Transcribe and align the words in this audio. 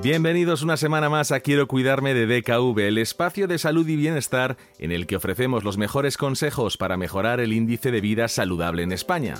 Bienvenidos 0.00 0.62
una 0.62 0.76
semana 0.76 1.10
más 1.10 1.32
a 1.32 1.40
Quiero 1.40 1.66
Cuidarme 1.66 2.14
de 2.14 2.28
DKV, 2.28 2.78
el 2.78 2.98
espacio 2.98 3.48
de 3.48 3.58
salud 3.58 3.86
y 3.88 3.96
bienestar 3.96 4.56
en 4.78 4.92
el 4.92 5.08
que 5.08 5.16
ofrecemos 5.16 5.64
los 5.64 5.76
mejores 5.76 6.16
consejos 6.16 6.76
para 6.76 6.96
mejorar 6.96 7.40
el 7.40 7.52
índice 7.52 7.90
de 7.90 8.00
vida 8.00 8.28
saludable 8.28 8.84
en 8.84 8.92
España. 8.92 9.34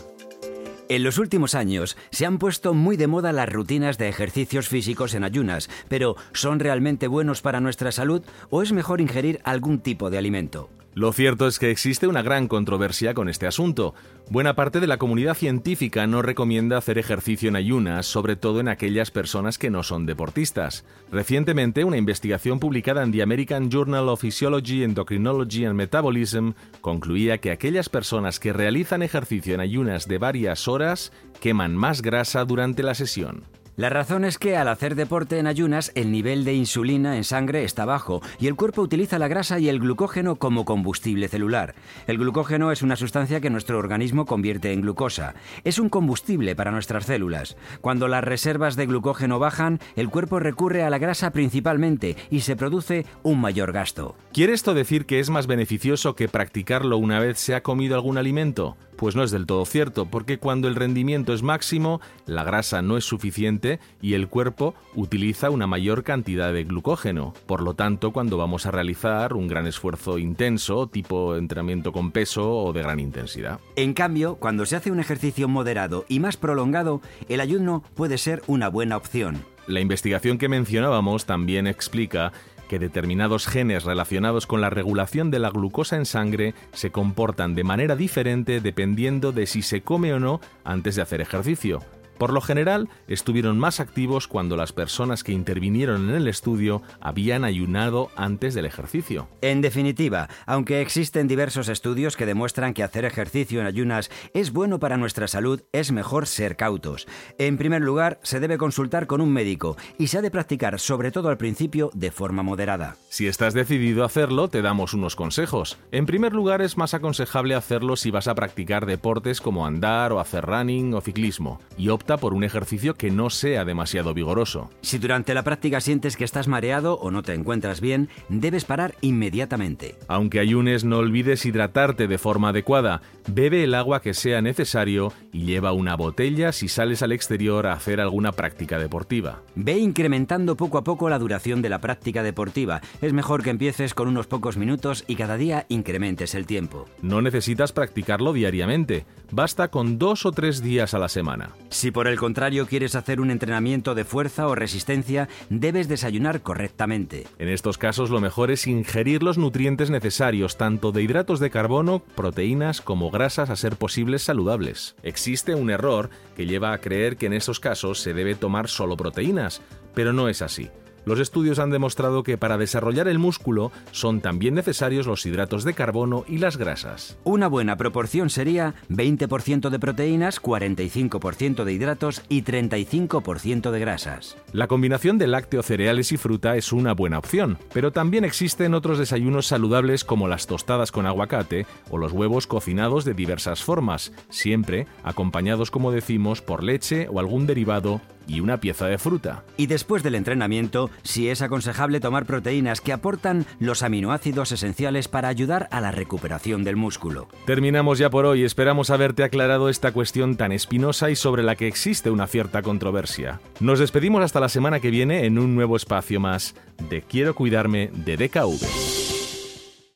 En 0.88 1.04
los 1.04 1.18
últimos 1.18 1.54
años 1.54 1.96
se 2.10 2.26
han 2.26 2.38
puesto 2.38 2.74
muy 2.74 2.96
de 2.96 3.06
moda 3.06 3.30
las 3.30 3.48
rutinas 3.48 3.98
de 3.98 4.08
ejercicios 4.08 4.66
físicos 4.66 5.14
en 5.14 5.22
ayunas, 5.22 5.70
pero 5.86 6.16
¿son 6.32 6.58
realmente 6.58 7.06
buenos 7.06 7.40
para 7.40 7.60
nuestra 7.60 7.92
salud 7.92 8.22
o 8.50 8.60
es 8.60 8.72
mejor 8.72 9.00
ingerir 9.00 9.40
algún 9.44 9.78
tipo 9.78 10.10
de 10.10 10.18
alimento? 10.18 10.70
Lo 10.94 11.12
cierto 11.12 11.46
es 11.46 11.58
que 11.58 11.70
existe 11.70 12.08
una 12.08 12.22
gran 12.22 12.48
controversia 12.48 13.14
con 13.14 13.28
este 13.28 13.46
asunto. 13.46 13.94
Buena 14.30 14.54
parte 14.54 14.80
de 14.80 14.86
la 14.86 14.96
comunidad 14.96 15.34
científica 15.34 16.06
no 16.06 16.22
recomienda 16.22 16.76
hacer 16.76 16.98
ejercicio 16.98 17.48
en 17.48 17.56
ayunas, 17.56 18.06
sobre 18.06 18.36
todo 18.36 18.58
en 18.58 18.68
aquellas 18.68 19.10
personas 19.10 19.58
que 19.58 19.70
no 19.70 19.82
son 19.82 20.06
deportistas. 20.06 20.84
Recientemente, 21.12 21.84
una 21.84 21.98
investigación 21.98 22.58
publicada 22.58 23.02
en 23.04 23.12
The 23.12 23.22
American 23.22 23.70
Journal 23.70 24.08
of 24.08 24.22
Physiology, 24.22 24.82
Endocrinology 24.82 25.66
and 25.66 25.76
Metabolism 25.76 26.50
concluía 26.80 27.38
que 27.38 27.52
aquellas 27.52 27.88
personas 27.88 28.40
que 28.40 28.52
realizan 28.52 29.02
ejercicio 29.02 29.54
en 29.54 29.60
ayunas 29.60 30.08
de 30.08 30.18
varias 30.18 30.66
horas 30.66 31.12
queman 31.40 31.76
más 31.76 32.02
grasa 32.02 32.44
durante 32.44 32.82
la 32.82 32.94
sesión. 32.94 33.44
La 33.78 33.90
razón 33.90 34.24
es 34.24 34.38
que 34.38 34.56
al 34.56 34.66
hacer 34.66 34.96
deporte 34.96 35.38
en 35.38 35.46
ayunas 35.46 35.92
el 35.94 36.10
nivel 36.10 36.44
de 36.44 36.52
insulina 36.52 37.16
en 37.16 37.22
sangre 37.22 37.62
está 37.62 37.84
bajo 37.84 38.20
y 38.40 38.48
el 38.48 38.56
cuerpo 38.56 38.82
utiliza 38.82 39.20
la 39.20 39.28
grasa 39.28 39.60
y 39.60 39.68
el 39.68 39.78
glucógeno 39.78 40.34
como 40.34 40.64
combustible 40.64 41.28
celular. 41.28 41.76
El 42.08 42.18
glucógeno 42.18 42.72
es 42.72 42.82
una 42.82 42.96
sustancia 42.96 43.40
que 43.40 43.50
nuestro 43.50 43.78
organismo 43.78 44.26
convierte 44.26 44.72
en 44.72 44.80
glucosa. 44.80 45.36
Es 45.62 45.78
un 45.78 45.90
combustible 45.90 46.56
para 46.56 46.72
nuestras 46.72 47.06
células. 47.06 47.56
Cuando 47.80 48.08
las 48.08 48.24
reservas 48.24 48.74
de 48.74 48.86
glucógeno 48.86 49.38
bajan, 49.38 49.78
el 49.94 50.08
cuerpo 50.08 50.40
recurre 50.40 50.82
a 50.82 50.90
la 50.90 50.98
grasa 50.98 51.30
principalmente 51.30 52.16
y 52.30 52.40
se 52.40 52.56
produce 52.56 53.06
un 53.22 53.40
mayor 53.40 53.70
gasto. 53.70 54.16
¿Quiere 54.32 54.54
esto 54.54 54.74
decir 54.74 55.06
que 55.06 55.20
es 55.20 55.30
más 55.30 55.46
beneficioso 55.46 56.16
que 56.16 56.26
practicarlo 56.26 56.98
una 56.98 57.20
vez 57.20 57.38
se 57.38 57.54
ha 57.54 57.62
comido 57.62 57.94
algún 57.94 58.18
alimento? 58.18 58.76
Pues 58.98 59.14
no 59.14 59.22
es 59.22 59.30
del 59.30 59.46
todo 59.46 59.64
cierto, 59.64 60.06
porque 60.06 60.38
cuando 60.38 60.66
el 60.66 60.74
rendimiento 60.74 61.32
es 61.32 61.44
máximo, 61.44 62.00
la 62.26 62.42
grasa 62.42 62.82
no 62.82 62.96
es 62.96 63.04
suficiente 63.04 63.78
y 64.02 64.14
el 64.14 64.26
cuerpo 64.26 64.74
utiliza 64.96 65.50
una 65.50 65.68
mayor 65.68 66.02
cantidad 66.02 66.52
de 66.52 66.64
glucógeno. 66.64 67.32
Por 67.46 67.62
lo 67.62 67.74
tanto, 67.74 68.12
cuando 68.12 68.36
vamos 68.38 68.66
a 68.66 68.72
realizar 68.72 69.34
un 69.34 69.46
gran 69.46 69.68
esfuerzo 69.68 70.18
intenso, 70.18 70.88
tipo 70.88 71.36
entrenamiento 71.36 71.92
con 71.92 72.10
peso 72.10 72.50
o 72.50 72.72
de 72.72 72.82
gran 72.82 72.98
intensidad. 72.98 73.60
En 73.76 73.94
cambio, 73.94 74.34
cuando 74.34 74.66
se 74.66 74.74
hace 74.74 74.90
un 74.90 74.98
ejercicio 74.98 75.46
moderado 75.46 76.04
y 76.08 76.18
más 76.18 76.36
prolongado, 76.36 77.00
el 77.28 77.40
ayuno 77.40 77.84
puede 77.94 78.18
ser 78.18 78.42
una 78.48 78.68
buena 78.68 78.96
opción. 78.96 79.44
La 79.68 79.78
investigación 79.78 80.38
que 80.38 80.48
mencionábamos 80.48 81.24
también 81.24 81.68
explica 81.68 82.32
que 82.68 82.78
determinados 82.78 83.46
genes 83.46 83.84
relacionados 83.84 84.46
con 84.46 84.60
la 84.60 84.70
regulación 84.70 85.30
de 85.30 85.40
la 85.40 85.50
glucosa 85.50 85.96
en 85.96 86.06
sangre 86.06 86.54
se 86.72 86.90
comportan 86.90 87.54
de 87.54 87.64
manera 87.64 87.96
diferente 87.96 88.60
dependiendo 88.60 89.32
de 89.32 89.46
si 89.46 89.62
se 89.62 89.82
come 89.82 90.12
o 90.14 90.20
no 90.20 90.40
antes 90.64 90.94
de 90.94 91.02
hacer 91.02 91.20
ejercicio. 91.20 91.80
Por 92.18 92.32
lo 92.32 92.40
general, 92.40 92.88
estuvieron 93.06 93.58
más 93.58 93.80
activos 93.80 94.26
cuando 94.26 94.56
las 94.56 94.72
personas 94.72 95.22
que 95.22 95.32
intervinieron 95.32 96.08
en 96.08 96.16
el 96.16 96.28
estudio 96.28 96.82
habían 97.00 97.44
ayunado 97.44 98.10
antes 98.16 98.54
del 98.54 98.66
ejercicio. 98.66 99.28
En 99.40 99.60
definitiva, 99.60 100.28
aunque 100.44 100.80
existen 100.80 101.28
diversos 101.28 101.68
estudios 101.68 102.16
que 102.16 102.26
demuestran 102.26 102.74
que 102.74 102.82
hacer 102.82 103.04
ejercicio 103.04 103.60
en 103.60 103.66
ayunas 103.66 104.10
es 104.34 104.52
bueno 104.52 104.80
para 104.80 104.96
nuestra 104.96 105.28
salud, 105.28 105.62
es 105.72 105.92
mejor 105.92 106.26
ser 106.26 106.56
cautos. 106.56 107.06
En 107.38 107.56
primer 107.56 107.82
lugar, 107.82 108.18
se 108.22 108.40
debe 108.40 108.58
consultar 108.58 109.06
con 109.06 109.20
un 109.20 109.32
médico 109.32 109.76
y 109.98 110.08
se 110.08 110.18
ha 110.18 110.22
de 110.22 110.30
practicar, 110.30 110.80
sobre 110.80 111.12
todo 111.12 111.28
al 111.28 111.38
principio, 111.38 111.90
de 111.94 112.10
forma 112.10 112.42
moderada. 112.42 112.96
Si 113.10 113.26
estás 113.26 113.54
decidido 113.54 114.02
a 114.02 114.06
hacerlo, 114.06 114.48
te 114.48 114.62
damos 114.62 114.92
unos 114.92 115.14
consejos. 115.14 115.78
En 115.92 116.06
primer 116.06 116.32
lugar, 116.32 116.62
es 116.62 116.76
más 116.76 116.94
aconsejable 116.94 117.54
hacerlo 117.54 117.96
si 117.96 118.10
vas 118.10 118.26
a 118.26 118.34
practicar 118.34 118.86
deportes 118.86 119.40
como 119.40 119.66
andar 119.66 120.12
o 120.12 120.20
hacer 120.20 120.44
running 120.44 120.94
o 120.94 121.00
ciclismo, 121.00 121.60
y 121.76 121.88
por 122.16 122.34
un 122.34 122.44
ejercicio 122.44 122.94
que 122.94 123.10
no 123.10 123.30
sea 123.30 123.64
demasiado 123.64 124.14
vigoroso. 124.14 124.70
Si 124.80 124.98
durante 124.98 125.34
la 125.34 125.44
práctica 125.44 125.80
sientes 125.80 126.16
que 126.16 126.24
estás 126.24 126.48
mareado 126.48 126.94
o 126.94 127.10
no 127.10 127.22
te 127.22 127.34
encuentras 127.34 127.80
bien, 127.80 128.08
debes 128.28 128.64
parar 128.64 128.94
inmediatamente. 129.00 129.96
Aunque 130.08 130.40
ayunes, 130.40 130.84
no 130.84 130.98
olvides 130.98 131.44
hidratarte 131.44 132.08
de 132.08 132.18
forma 132.18 132.48
adecuada. 132.48 133.02
Bebe 133.28 133.64
el 133.64 133.74
agua 133.74 134.00
que 134.00 134.14
sea 134.14 134.40
necesario 134.40 135.12
y 135.32 135.44
lleva 135.44 135.72
una 135.72 135.96
botella 135.96 136.52
si 136.52 136.68
sales 136.68 137.02
al 137.02 137.12
exterior 137.12 137.66
a 137.66 137.74
hacer 137.74 138.00
alguna 138.00 138.32
práctica 138.32 138.78
deportiva. 138.78 139.42
Ve 139.54 139.78
incrementando 139.78 140.56
poco 140.56 140.78
a 140.78 140.84
poco 140.84 141.08
la 141.08 141.18
duración 141.18 141.62
de 141.62 141.68
la 141.68 141.80
práctica 141.80 142.22
deportiva. 142.22 142.80
Es 143.02 143.12
mejor 143.12 143.42
que 143.42 143.50
empieces 143.50 143.94
con 143.94 144.08
unos 144.08 144.26
pocos 144.26 144.56
minutos 144.56 145.04
y 145.06 145.16
cada 145.16 145.36
día 145.36 145.66
incrementes 145.68 146.34
el 146.34 146.46
tiempo. 146.46 146.86
No 147.02 147.22
necesitas 147.22 147.72
practicarlo 147.72 148.32
diariamente. 148.32 149.04
Basta 149.30 149.68
con 149.68 149.98
dos 149.98 150.24
o 150.24 150.32
tres 150.32 150.62
días 150.62 150.94
a 150.94 150.98
la 150.98 151.08
semana. 151.08 151.50
Si 151.68 151.90
por 151.98 152.06
el 152.06 152.16
contrario 152.16 152.68
quieres 152.68 152.94
hacer 152.94 153.20
un 153.20 153.28
entrenamiento 153.28 153.96
de 153.96 154.04
fuerza 154.04 154.46
o 154.46 154.54
resistencia, 154.54 155.28
debes 155.50 155.88
desayunar 155.88 156.42
correctamente. 156.42 157.26
En 157.40 157.48
estos 157.48 157.76
casos 157.76 158.08
lo 158.08 158.20
mejor 158.20 158.52
es 158.52 158.68
ingerir 158.68 159.24
los 159.24 159.36
nutrientes 159.36 159.90
necesarios, 159.90 160.56
tanto 160.56 160.92
de 160.92 161.02
hidratos 161.02 161.40
de 161.40 161.50
carbono, 161.50 161.98
proteínas 161.98 162.80
como 162.80 163.10
grasas 163.10 163.50
a 163.50 163.56
ser 163.56 163.74
posibles 163.74 164.22
saludables. 164.22 164.94
Existe 165.02 165.56
un 165.56 165.70
error 165.70 166.08
que 166.36 166.46
lleva 166.46 166.72
a 166.72 166.78
creer 166.78 167.16
que 167.16 167.26
en 167.26 167.32
esos 167.32 167.58
casos 167.58 167.98
se 167.98 168.14
debe 168.14 168.36
tomar 168.36 168.68
solo 168.68 168.96
proteínas, 168.96 169.60
pero 169.92 170.12
no 170.12 170.28
es 170.28 170.40
así. 170.40 170.70
Los 171.08 171.20
estudios 171.20 171.58
han 171.58 171.70
demostrado 171.70 172.22
que 172.22 172.36
para 172.36 172.58
desarrollar 172.58 173.08
el 173.08 173.18
músculo 173.18 173.72
son 173.92 174.20
también 174.20 174.52
necesarios 174.52 175.06
los 175.06 175.24
hidratos 175.24 175.64
de 175.64 175.72
carbono 175.72 176.26
y 176.28 176.36
las 176.36 176.58
grasas. 176.58 177.16
Una 177.24 177.48
buena 177.48 177.78
proporción 177.78 178.28
sería 178.28 178.74
20% 178.90 179.70
de 179.70 179.78
proteínas, 179.78 180.42
45% 180.42 181.64
de 181.64 181.72
hidratos 181.72 182.20
y 182.28 182.42
35% 182.42 183.70
de 183.70 183.80
grasas. 183.80 184.36
La 184.52 184.66
combinación 184.66 185.16
de 185.16 185.28
lácteos, 185.28 185.64
cereales 185.64 186.12
y 186.12 186.18
fruta 186.18 186.56
es 186.56 186.74
una 186.74 186.92
buena 186.92 187.18
opción, 187.18 187.56
pero 187.72 187.90
también 187.90 188.26
existen 188.26 188.74
otros 188.74 188.98
desayunos 188.98 189.46
saludables 189.46 190.04
como 190.04 190.28
las 190.28 190.46
tostadas 190.46 190.92
con 190.92 191.06
aguacate 191.06 191.64
o 191.88 191.96
los 191.96 192.12
huevos 192.12 192.46
cocinados 192.46 193.06
de 193.06 193.14
diversas 193.14 193.64
formas, 193.64 194.12
siempre 194.28 194.86
acompañados, 195.04 195.70
como 195.70 195.90
decimos, 195.90 196.42
por 196.42 196.62
leche 196.62 197.08
o 197.08 197.18
algún 197.18 197.46
derivado 197.46 198.02
y 198.28 198.40
una 198.40 198.60
pieza 198.60 198.86
de 198.86 198.98
fruta. 198.98 199.42
Y 199.56 199.66
después 199.66 200.02
del 200.02 200.14
entrenamiento, 200.14 200.90
sí 201.02 201.28
es 201.28 201.42
aconsejable 201.42 201.98
tomar 201.98 202.26
proteínas 202.26 202.80
que 202.80 202.92
aportan 202.92 203.46
los 203.58 203.82
aminoácidos 203.82 204.52
esenciales 204.52 205.08
para 205.08 205.28
ayudar 205.28 205.68
a 205.72 205.80
la 205.80 205.90
recuperación 205.90 206.62
del 206.62 206.76
músculo. 206.76 207.28
Terminamos 207.46 207.98
ya 207.98 208.10
por 208.10 208.26
hoy, 208.26 208.44
esperamos 208.44 208.90
haberte 208.90 209.24
aclarado 209.24 209.68
esta 209.68 209.92
cuestión 209.92 210.36
tan 210.36 210.52
espinosa 210.52 211.10
y 211.10 211.16
sobre 211.16 211.42
la 211.42 211.56
que 211.56 211.66
existe 211.66 212.10
una 212.10 212.26
cierta 212.26 212.62
controversia. 212.62 213.40
Nos 213.60 213.78
despedimos 213.78 214.22
hasta 214.22 214.40
la 214.40 214.48
semana 214.48 214.80
que 214.80 214.90
viene 214.90 215.24
en 215.24 215.38
un 215.38 215.54
nuevo 215.54 215.76
espacio 215.76 216.20
más 216.20 216.54
de 216.88 217.02
Quiero 217.02 217.34
cuidarme 217.34 217.90
de 217.94 218.16
DKV. 218.16 218.97